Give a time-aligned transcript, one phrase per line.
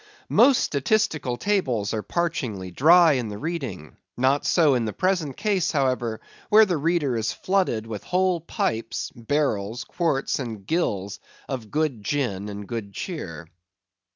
[0.29, 5.73] Most statistical tables are parchingly dry in the reading; not so in the present case,
[5.73, 12.01] however, where the reader is flooded with whole pipes, barrels, quarts, and gills of good
[12.03, 13.47] gin and good cheer.